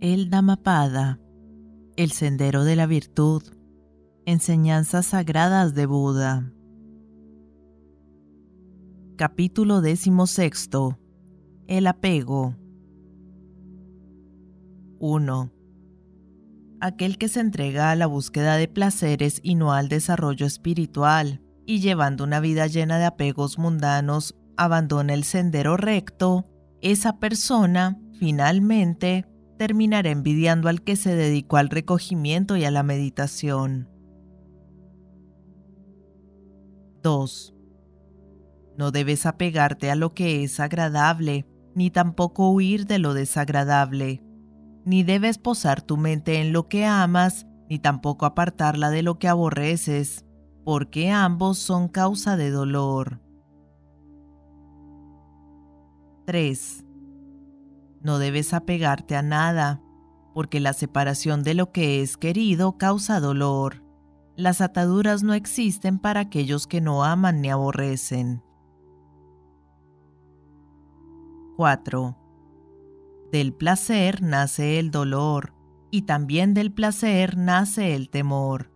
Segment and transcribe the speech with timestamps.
[0.00, 1.18] El Dhammapada,
[1.96, 3.42] el sendero de la virtud,
[4.26, 6.52] enseñanzas sagradas de Buda.
[9.16, 9.82] Capítulo
[10.26, 11.00] sexto.
[11.66, 12.54] El apego.
[15.00, 15.52] 1.
[16.80, 21.80] Aquel que se entrega a la búsqueda de placeres y no al desarrollo espiritual, y
[21.80, 26.46] llevando una vida llena de apegos mundanos, abandona el sendero recto,
[26.82, 29.26] esa persona, finalmente,
[29.58, 33.88] terminará envidiando al que se dedicó al recogimiento y a la meditación.
[37.02, 37.54] 2.
[38.78, 44.22] No debes apegarte a lo que es agradable, ni tampoco huir de lo desagradable.
[44.84, 49.28] Ni debes posar tu mente en lo que amas, ni tampoco apartarla de lo que
[49.28, 50.24] aborreces,
[50.64, 53.20] porque ambos son causa de dolor.
[56.26, 56.84] 3.
[58.08, 59.82] No debes apegarte a nada,
[60.32, 63.84] porque la separación de lo que es querido causa dolor.
[64.34, 68.42] Las ataduras no existen para aquellos que no aman ni aborrecen.
[71.58, 72.16] 4.
[73.30, 75.52] Del placer nace el dolor,
[75.90, 78.72] y también del placer nace el temor.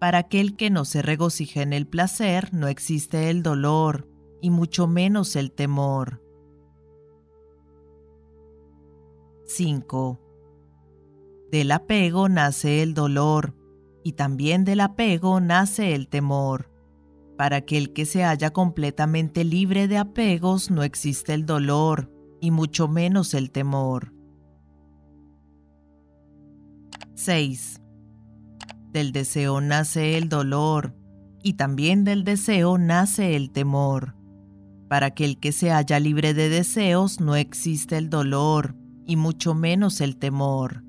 [0.00, 4.08] Para aquel que no se regocija en el placer no existe el dolor,
[4.42, 6.23] y mucho menos el temor.
[9.46, 10.20] 5.
[11.52, 13.54] Del apego nace el dolor,
[14.02, 16.70] y también del apego nace el temor.
[17.36, 22.88] Para aquel que se halla completamente libre de apegos no existe el dolor, y mucho
[22.88, 24.12] menos el temor.
[27.14, 27.80] 6.
[28.92, 30.94] Del deseo nace el dolor,
[31.42, 34.16] y también del deseo nace el temor.
[34.88, 40.00] Para aquel que se halla libre de deseos no existe el dolor, y mucho menos
[40.00, 40.84] el temor.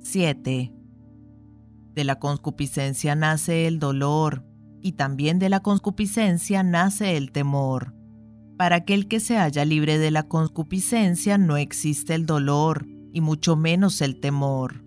[0.00, 0.74] 7.
[1.94, 4.44] De la concupiscencia nace el dolor,
[4.80, 7.94] y también de la concupiscencia nace el temor.
[8.58, 13.56] Para aquel que se halla libre de la concupiscencia no existe el dolor, y mucho
[13.56, 14.84] menos el temor.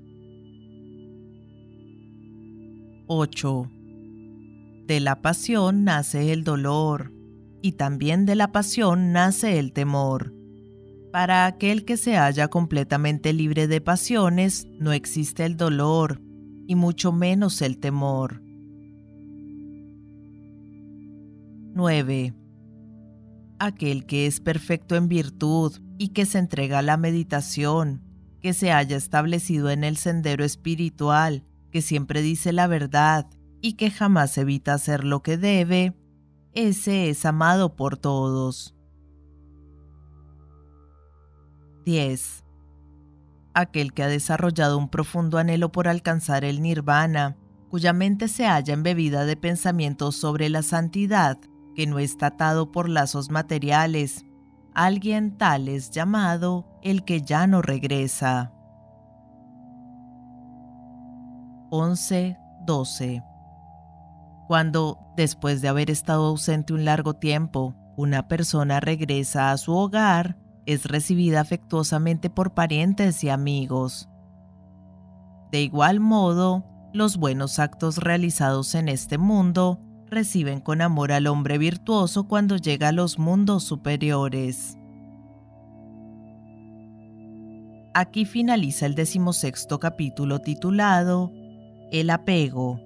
[3.07, 3.71] 8.
[4.87, 7.13] De la pasión nace el dolor,
[7.61, 10.34] y también de la pasión nace el temor.
[11.15, 16.21] Para aquel que se halla completamente libre de pasiones, no existe el dolor,
[16.67, 18.41] y mucho menos el temor.
[21.73, 22.33] 9.
[23.59, 28.03] Aquel que es perfecto en virtud y que se entrega a la meditación,
[28.41, 33.25] que se haya establecido en el sendero espiritual, que siempre dice la verdad
[33.61, 35.93] y que jamás evita hacer lo que debe,
[36.51, 38.74] ese es amado por todos.
[41.85, 42.43] 10.
[43.53, 47.37] Aquel que ha desarrollado un profundo anhelo por alcanzar el nirvana,
[47.69, 51.37] cuya mente se halla embebida de pensamientos sobre la santidad,
[51.75, 54.25] que no está atado por lazos materiales,
[54.73, 58.51] alguien tal es llamado el que ya no regresa.
[61.71, 63.23] 11.12
[64.47, 70.37] cuando, después de haber estado ausente un largo tiempo, una persona regresa a su hogar,
[70.65, 74.09] es recibida afectuosamente por parientes y amigos.
[75.51, 81.57] De igual modo, los buenos actos realizados en este mundo reciben con amor al hombre
[81.57, 84.77] virtuoso cuando llega a los mundos superiores.
[87.93, 91.31] Aquí finaliza el decimosexto capítulo titulado
[91.91, 92.81] El apego.